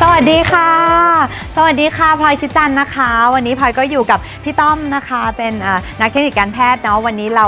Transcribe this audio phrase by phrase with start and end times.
[0.00, 0.70] สวัสดีค่ะ
[1.56, 5.52] สวัสดีค่ะพลอยชิจันนะคะ วันนี้พลอยก็อยู่กับพี่ต้อมนะคะ เป็น
[6.00, 7.46] นักเทคนิคการแพทย์เนาะวันนี้เรา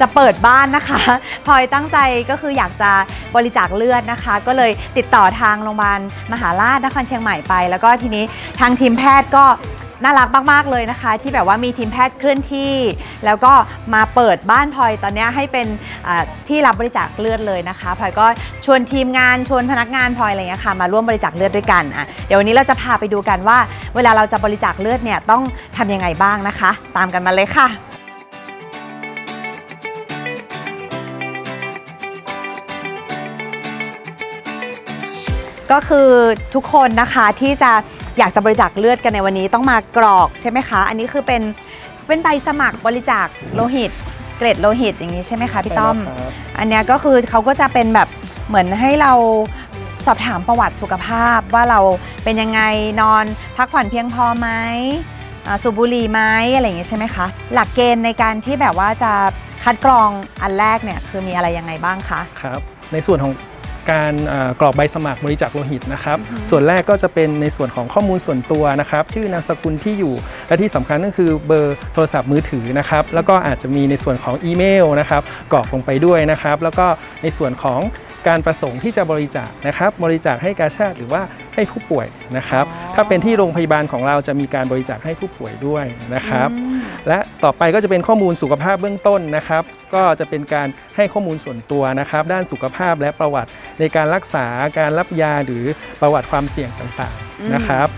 [0.00, 1.00] จะเปิดบ้านนะคะ
[1.46, 1.98] พลอยตั้งใจ
[2.30, 2.90] ก็คืออยากจะ
[3.36, 6.00] บริจาคเลือดนะคะ ก็เลยติดต่อทางโรงพยาบาล
[6.32, 8.24] มหาราชนครเชียงใหม่ไป แล้วก็ทีนี้
[8.60, 9.44] ทางทีมแพทย์ก็
[10.04, 12.74] น่ารักมาก ๆ เลยนะคะ ที่แบบว่ามีทีมแพทย์เคลื่อนที่
[13.24, 13.52] แล้วก็
[13.94, 15.66] มาเปิดบ้านพลอยตอนนี้ให้เป็น
[16.48, 18.26] ที่รับบริจาคเลือดเลยนะคะพลอยก็
[18.64, 23.58] ชวนทีมงานชวนพนักงานพลอยอะไรเงี้ยค่ะมาร่วมบริจาคเลือดด้วยกันอะเดี๋ยววันนี้เราจะพาไปดูกันว่า
[23.96, 25.42] เวลาเราจะบริจาคเลือดเนี่ยต้อง
[25.76, 27.68] ทำยังไงบ้างนะคะ ตามกันมาเลยค่ะ
[35.74, 36.10] ก็คือ
[36.54, 37.72] ทุกคนนะคะที่จะ
[38.18, 41.42] อยากจะบริจาคเลือดกันในวันนี้ต้องมากรอกใช่ไหมคะ อันนี้คือเป็น
[42.06, 43.90] เป็นใบสมัครบริจาคโลหิต
[44.38, 45.96] เกล็ดโลหิตอย่างนี้ใช่ไหมคะพี่ต้อม
[46.58, 48.08] อันเนี้ยก็คือเขาก็จะเป็นแบบ
[48.48, 49.12] เหมือนให้เรา
[50.06, 51.80] สอบถามประวัติสุขภาพว่าเรา
[52.24, 52.60] เป็นยังไง
[53.00, 53.24] นอน
[53.56, 54.48] พักผ่อนเพียงพอไหม
[55.46, 56.20] อ่าสูบบุหรี่ไหม
[56.54, 59.12] อะไรอย่างงี้ใช่ไหมคะ หลักเกณฑ์ในการที่แบบว่าจะ
[59.64, 60.10] คัดกรอง
[60.42, 62.60] อันแรกเนี่ยคือมีอะไรยังไงบ้างคะครับ
[62.92, 63.32] ในส่วนของ
[63.92, 70.14] การเอ่อกรอกใบสมัครบริจาคโลหิตนะครับอือฮึส่วนแรกก็จะเป็นในส่วนของข้อมูลส่วนตัวนะครับ ชื่อนามสกุลที่อยู่
[70.48, 75.22] และที่สำคัญก็คือเบอร์โทรศัพท์มือถือนะครับ แล้วก็อาจจะมีในส่วนของอีเมลนะครับ
[75.52, 76.86] กรอกลงไปด้วยนะครับ แล้วก็
[77.22, 77.80] ในส่วนของ
[78.28, 81.22] การประสงค์ที่จะบริจาคนะครับ บริจาคให้กาชาติหรือว่า
[81.54, 82.06] ให้ผู้ป่วย
[82.36, 85.84] นะครับอ๋อถ้าเป็นที่โรงพยาบาลของเราจะมีการบริจาคให้ผู้ป่วยด้วย
[86.14, 86.69] นะครับอืม
[87.08, 89.62] และต่อไปก็จะเป็นข้อมูลสุขภาพเบื้องต้นนะครับ
[89.94, 94.46] ก็จะเป็นการให้ข้อมูลส่วนตัวนะครับ ด้านสุขภาพและประวัติในการรักษา
[94.78, 95.64] การรับยาหรือ
[96.00, 97.88] ประวัติความเสี่ยงต่างอืมๆนะครับ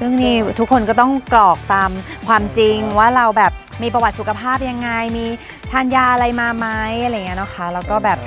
[0.00, 1.90] ซึ่งนี่ทุกคนก็ต้องกรอกตาม
[2.28, 3.52] ความจริงว่าเราแบบ
[3.82, 5.26] มีประวัติสุขภาพยังไง มี
[5.70, 6.66] ทานยาอะไรมาไหม
[7.04, 8.18] อะไรอย่างเงี้ยเนาะคะแล้วก็แบบ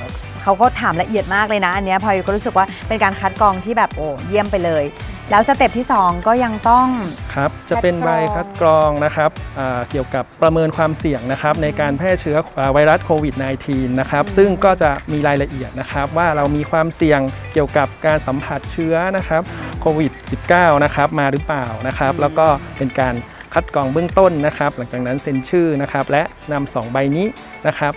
[0.41, 4.83] เขาก็ถามละเอียดมากเลยนะ อันเนี้ยพลอยก็รู้สึกว่าเป็นการคัดกรองที่แบบโอ้เยี่ยมไปเลย
[5.31, 6.87] แล้วสเต็ปที่ 2 ก็ยังต้อง
[7.35, 13.35] ครับจะเป็นใบคัดกรองนะครับอ่าเกี่ยวกับประเมินความเสี่ยงนะครับในการแพร่เชื้ออ่าไวรัสโควิด
[13.67, 17.19] -19 นะครับอืมซึ่งก็จะมีรายละเอียดนะครับว่าเรามีความเสี่ยง
[17.53, 19.41] เกี่ยวกับการสัมผัสเชื้อนะครับ
[19.81, 20.11] โควิด
[20.47, 22.47] -19 นะครับมาหรือเปล่านะครับ แล้วก็
[22.77, 23.15] เป็นการ
[23.53, 27.27] คัดกรองเบื้องต้นนะครับ หลังจากนั้นเซ็นชื่อนะครับและนำสองใบนี้
[27.67, 27.93] นะครับ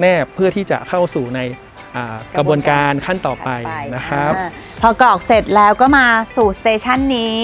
[0.00, 1.75] แนบเพื่อที่จะเข้าสู่ในอ่า
[2.36, 3.48] กระบวนการขั้นต่อไป
[3.94, 4.48] นะครับอ่า
[4.82, 7.42] พอกรอกเสร็จแล้วก็มาสู่สเตชันนี้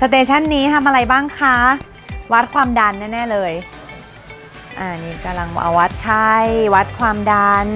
[0.00, 1.56] สเตชันนี้ทำอะไรบ้างคะ
[2.32, 3.52] วัดความดันแน่ๆเลย
[4.78, 6.34] อ่านี่กำลังเอาวัดไข้
[6.74, 7.66] วัดความดัน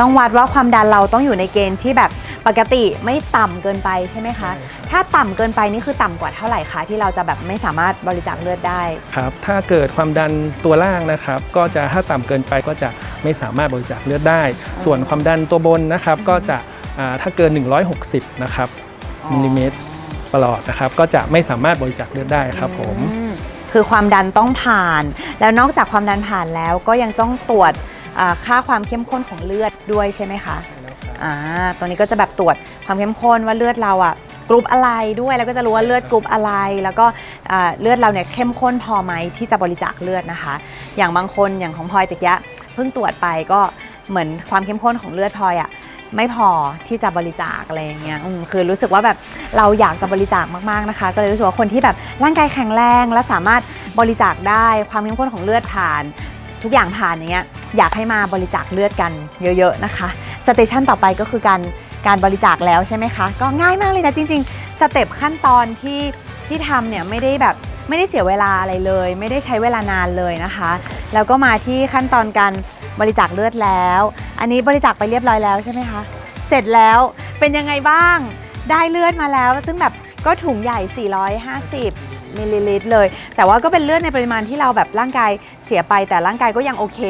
[0.00, 2.10] ต้องวัดว่าความดันเราต้องอยู่ในเกณฑ์ที่แบบ
[2.46, 4.50] ปกติไม่ต่ำเกินไปใช่ไหมคะ
[4.90, 8.82] ถ้าต่ำเกินไปนี่คือต่ำกว่าเท่าไหร่คะที่เราจะแบบไม่สามารถบริจาคเลือดได้
[9.16, 10.32] ครับ ถ้าเกิดความดัน
[10.64, 12.88] ตัวล่างนะครับ ก็จะถ้าต่ำเกินไปก็จะ
[13.26, 14.42] ไม่สามารถบริจาคเลือดได้
[14.84, 16.56] ส่วนความดันตัวบนนะครับก็จะ
[16.98, 17.50] อ่าถ้าเกิน
[17.96, 18.68] 160 นะครับ
[19.24, 19.76] อ๋อมิลลิเมตร
[20.32, 23.24] ประหลอดนะครับ ก็จะไม่สามารถบริจาคเลือดได้ครับผมอื
[23.72, 25.04] คือความดันต้องผ่าน
[25.40, 27.72] แล้วนอกจากความดันผ่านแล้วก็ยังต้องตรวจ
[28.18, 30.56] อ่าค่าความเข้มข้นของเลือดด้วยใช่ไหมคะ
[31.22, 31.32] อ่า
[31.78, 34.14] ตรงนี้ก็จะแบบตรวจความเข้มข้นว่าเลือดเราอะ
[34.48, 37.06] กรุ๊ปอะไรด้วยแล้วก็จะรู้ว่าเลือดกรุ๊ปอะไร แล้วก็
[37.50, 40.54] อ่าเลือดเราเนี่ยเข้มข้นพอไหมที่จะบริจาคเลือดนะคะ
[40.96, 42.34] อย่างบางคนอย่างของพลอยตะกี้
[42.76, 43.60] เพิ่งตรวจไปก็
[44.10, 45.70] เหมือนความเข้มข้นของเลือดพลอยอะ
[46.16, 46.48] ไม่พอ
[46.86, 48.18] ที่จะบริจาคอะไรอย่างเงี้ย
[48.50, 49.16] คือรู้สึกว่าแบบ
[49.56, 53.62] เราอยากจะบริจาคมากๆนะคะ ก็เลยรู้สึกว่าคนที่แบบร่างกายแข็งแรงและสามารถ
[54.00, 56.02] บริจาคได้ความเข้มข้นของเลือดผ่าน
[56.62, 57.44] ทุกอย่างผ่านอย่างเงี้ย
[57.76, 60.08] อยากให้มาบริจาคเลือดกันเยอะ ๆนะคะ
[60.46, 61.60] สเตชันต่อไปก็คือการ
[62.06, 66.00] การบริจาคแล้วใช่ไหมคะ ก็ง่ายมากเลยนะจริง ๆ สเต็ปขั้นตอนที่
[66.46, 67.56] ที่ทำเนี่ยไม่ได้แบบ
[67.88, 70.72] ไม่ได้เสียเวลาอะไรเลย ไม่ได้ใช้เวลานานเลยนะคะ
[71.14, 72.52] แล้วก็มาที่ขั้นตอนการ
[73.00, 74.02] บริจาคเลือดแล้ว
[74.40, 76.00] อันนี้บริจาคไปเรียบร้อยแล้วใช่ไหมคะ
[76.48, 76.98] เสร็จแล้ว
[77.38, 78.18] เป็นยังไงบ้าง
[78.70, 79.92] ได้เลือดมาแล้ว ซึ่งแบบ
[80.26, 80.78] ก็ถุงใหญ่
[81.92, 83.06] 450มิลลิลิตรเลย
[83.36, 85.30] แต่ว่าก็เป็นเลือดในปริมาณที่เราแบบร่างกาย
[85.64, 87.00] เสียไป แต่ร่างกายก็ยังโอเค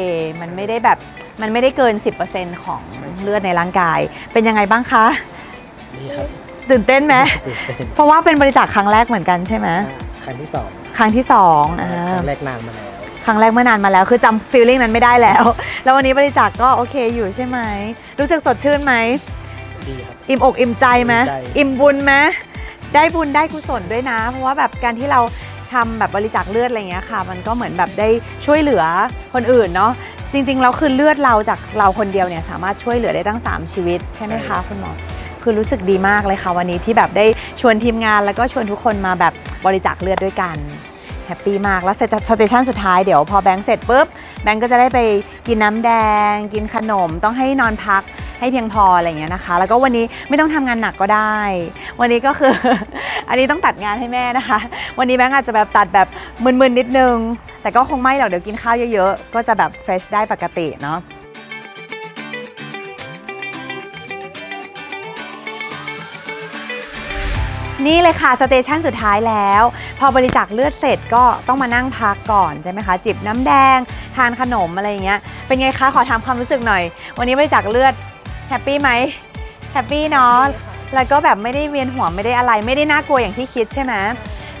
[0.41, 0.97] มันไม่ได้แบบ
[1.41, 1.93] มันไม่ได้เกิน
[2.29, 2.81] 10%ของ
[3.21, 3.99] เลือดในร่างกาย
[4.33, 5.05] เป็นยังไงบ้างคะ
[5.95, 6.27] ดีครับ
[6.69, 7.15] ตื่นเต้นไหม
[7.47, 9.67] ตื่นเต้นเพราะว่าเป็นบริจาคครั้งแรกเหมือนกันใช่ไหม
[10.27, 12.87] ครั้งที่สองครั้งที่สองอ่าครั้งแรกนานมาแล้ว
[13.25, 15.43] ครั้งแรกเมื่อนานมาแล้วคือจำฟีลลิ่งนั้นไม่ได้แล้ว
[15.83, 17.59] แล้ววันนี้บริจาคก็โอเคอยู่ใช่ไหม
[18.19, 18.93] รู้สึกสดชื่นไหม
[19.87, 22.13] ดีครับอิ่มอกอิ่มใจไหมอิ่มใจอิ่มบุญไหม
[22.95, 25.21] ได้บุญได้กุศลด้วยนะ เพราะว่าแบบการที่เรา
[25.73, 28.09] ทำแบบบริจาคเลือดอะไรอย่างเงี้ยค่ะ มันก็เหมือนแบบได้
[28.45, 28.83] ช่วยเหลือ
[29.33, 29.91] คนอื่นเนาะ
[30.33, 34.91] จริงๆแล้วคือเลือดเราจากเราคนเดียวเนี่ยสามารถช่วยเหลือได้ตั้ง 3 ชีวิตใช่ไหมคะคุณหมอ
[35.49, 37.25] คือรู้สึกดีมากเลยค่ะวันนี้ที่แบบได้
[37.61, 39.33] ชวนทีมงานแล้วก็ชวนทุกคนมาแบบ
[39.65, 40.55] บริจาคเลือดด้วยกัน
[41.25, 44.07] happy มากแล้วเสร็จ station สุดท้ายเดี๋ยวพอแบงค์เสร็จปุ๊บ
[44.43, 44.99] แบงค์ก็จะได้ไป
[45.47, 45.91] กินน้ำแด
[46.31, 48.01] ง กินขนมต้องให้นอนพัก
[48.39, 51.37] ให้เพียงพออะไรอย่างเงี้ยนะคะ แล้วก็วันนี้ไม่ต้องทำงานหนักก็ได้
[51.99, 52.53] วันนี้ก็คือ
[53.29, 54.59] อันนี้ต้องตัดงานให้แม่นะคะ
[54.99, 56.07] วันนี้แบงค์อาจจะแบบตัดแบบ
[56.43, 57.15] มึนๆนิดนึง
[57.61, 60.99] แต่ก็คงไม่หรอกเดี๋ยวกินข้าวเยอะๆ ก็จะแบบ fresh ได้ปกติเนาะ
[67.85, 69.63] นี่เลยค่ะ station สุดท้ายแล้ว
[69.99, 73.77] พอบริจาคเลือดเสร็จก็ต้องมานั่งพักก่อนใช่ไหมคะ จิบน้ำแดง
[74.15, 76.83] ทานขนมอะไรอย่างเงี้ยเป็นไงคะขอถามความรู้สึกหน่อย
[77.17, 77.93] วันนี้บริจาคเลือด
[78.49, 78.89] happy ไหม
[79.73, 80.37] happy เนาะ
[80.95, 83.93] แล้วก็แบบไม่ได้เวียนหัวไม่ได้อะไร ไม่ได้น่ากลัวอย่างที่คิดใช่ไหม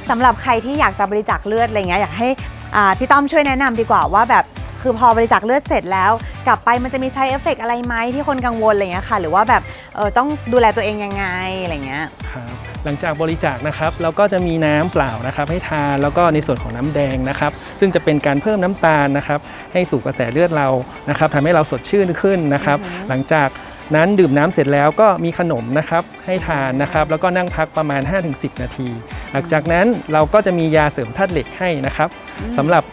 [0.09, 2.27] สำหรับใครที่อยากจะบริจาคเลือดอะไรเงี้ยอยากให้
[2.75, 4.45] อ่าพี่ต้อมช่วยแนะนำดีกว่าว่าแบบ
[4.81, 6.11] คือพอบริจาคเลือดเสร็จแล้ว
[6.47, 9.61] กลับไปมันจะมี side effect อะไรไหมที่คนกังวลอะไรเงี้ยค่ะ หรือว่าแบบ
[9.95, 11.25] เออต้องดูแลตัวเองยังไง
[11.61, 19.39] อะไรเงี้ยครับ หลังจากบริจาคนะครับเราก็จะมีน้ำเปล่านะครับให้ทานแล้วก็ในส่วนของน้ำแดงนะครับ ซึ่งจะเป็นการเพิ่มน้ำตาลนะครับ
[19.73, 20.67] ให้สู่กระแสเลือดเรา
[21.09, 23.49] นะครับทำให้เราสดชื่นขึ้นนะครับอือฮึหลังจาก
[23.95, 28.01] นั้นดื่มน้ำเสร็จแล้วก็มีขนมนะครับให้ทานนะครับ แล้วก็นั่งพักประมาณ
[28.31, 28.89] 5-10 นาที
[29.31, 32.09] หลังจากนั้นเราก็จะมียาเสริมธาตุเหล็กให้นะครับ
[32.57, 32.83] สำหรับ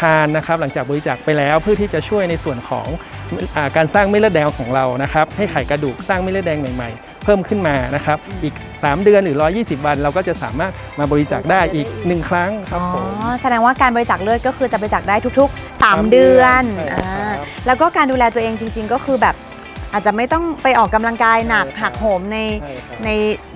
[0.00, 2.88] ทานนะครับหลังจากบริจาคไปแล้วเพื่อที่จะช่วยในส่วนของ
[3.56, 13.04] อาการสร้างเม็ดเลือดแดงของเรานะครับให้ไขกระดูกสร้างเม็ดเลือดแดงใหม่ๆ เพิ่มขึ้นมานะครับ อีก 3 เดือนหรือ 120 วัน เราก็จะสามารถมาบริจาคได้อีก 1 ครั้งครับอ๋อผม
[13.42, 19.36] แสดงว่าการบริจาคเลือดก็คือจะบริจาคได้ทุกๆสาม3เดือนเดือนใช่อ่าครับ แล้วก็การดูแลตัวเองจริง ๆ ก็คือแบบ
[19.94, 23.08] อาจจะไม่ต้องไปออกกำลังกายหนักใช่ครับ หักโหมในใช่ครับ ใน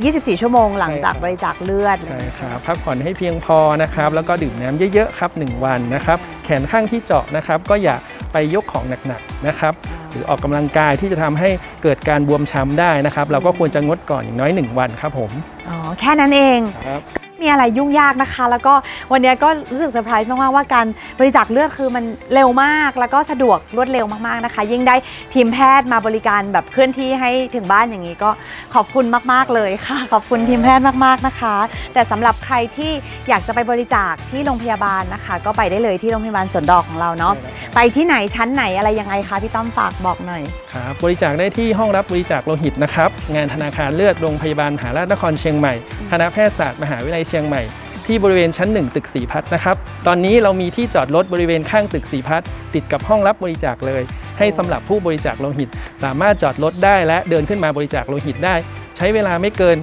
[0.03, 7.97] 24 ชั่วโมงหลังจากใช่ครับ บริจาคเลือด ใช่ครับพักผ่อนให้เพียงพอนะครับ แล้วก็ดื่มน้ำเยอะๆครับ 1 วันนะครับ แขนข้างที่เจาะนะครับ ก็อย่า
[8.33, 9.73] ไปยกของหนักๆนะครับ
[10.06, 11.51] ห รือออกกำลังกายที่จะทำให้
[11.83, 15.31] เกิดการบวมช้ำได้นะครับ เราก็ควรจะงดก่อนอย่างน้อย 1 วันครับผม
[15.69, 17.03] อ๋อ แค่นั้นเองครับ
[17.43, 18.75] มีอะไรยุ่งยากนะคะ แล้วก็
[19.13, 20.87] วันนี้ก็รู้สึกเซอร์ไพรส์มากๆว่าการ
[21.19, 22.05] บริจาคเลือดคือมัน
[22.35, 24.95] เร็วมาก แล้วก็สะดวกรวดเร็วมากๆนะคะ ยิ่งได้
[25.35, 28.31] ทีมแพทย์มาบริการแบบเคลื่อนที่ให้ถึงบ้านอย่างนี้ก็
[28.75, 31.55] ขอบคุณมากๆเลยค่ะ ขอบคุณทีมแพทย์มากๆนะคะ
[31.95, 32.93] แต่สำหรับใครที่
[33.29, 37.35] อยากจะไปบริจาคที่โรงพยาบาลนะคะ ก็ไปได้เลยที่โรงพยาบาลสวนดอกของเราเนาะ
[37.75, 40.43] ไปที่ไหนชั้นไหนอะไรยังไงคะพี่ต้อมฝากบอกหน่อย
[40.73, 45.75] ครับบริจาคได้ที่ห้องรับบริจาคโลหิตนะครับงานธนาคารเลือดโรงพยาบาลมหาราชนครเชียงใหม่
[46.11, 47.63] คณะแพทยศาสตร์มหาวิทยาลัยเชียงใหม่
[48.07, 49.77] ที่บริเวณชั้น 1 ตึกสีพัฒน์นะครับ
[50.07, 54.03] ตอนนี้เรามีที่จอดรถบริเวณข้างตึกสีพัฒน์ติดกับห้องรับบริจาคเลย
[54.39, 55.69] ให้สำหรับผู้บริจาคโลหิต
[56.05, 58.55] สามารถจอดรถได้และเดินขึ้นมาบริจาคโลหิตได้
[58.97, 59.77] ใช้เวลาไม่เกิน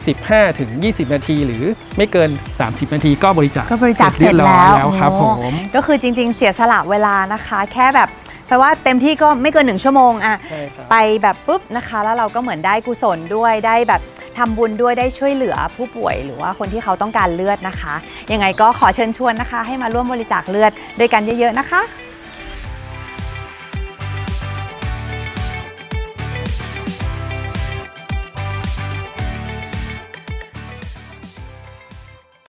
[0.00, 1.64] 15 ถึง 20 นาที หรือ
[1.96, 8.08] ไม่เกิน 30 นาทีก็บริจาคก็บริจาคเสร็จยบอยแล้วแล้วครับโอ้ผมก็คือจริง ๆ เสียสละเวลานะคะ แค่แบบ
[8.46, 14.00] แปลว่าเต็มที่ก็ไม่เกินหนึ่งชั่วโมงอะใช่ครับไปแบบปุ๊บนะคะ แล้วเราก็เหมือนได้กุศลด้วยได้แบบ
[14.38, 17.94] ทำบุญด้วยได้ช่วยเหลือผู้ป่วย หรือว่าคนที่เขาต้องการเลือดนะคะ
[18.32, 21.80] ยังไงก็ขอเชิญชวนนะคะ ให้มาร่วมบริจาคเลือดด้วยกันเยอะๆนะคะ